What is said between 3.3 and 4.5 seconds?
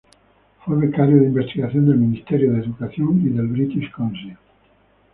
British Council.